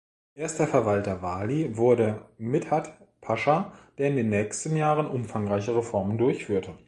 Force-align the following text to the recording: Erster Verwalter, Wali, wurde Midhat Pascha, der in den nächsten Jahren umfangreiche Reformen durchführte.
Erster 0.33 0.65
Verwalter, 0.65 1.21
Wali, 1.21 1.77
wurde 1.77 2.25
Midhat 2.39 2.91
Pascha, 3.21 3.71
der 3.99 4.07
in 4.09 4.15
den 4.15 4.29
nächsten 4.29 4.75
Jahren 4.75 5.05
umfangreiche 5.05 5.75
Reformen 5.75 6.17
durchführte. 6.17 6.73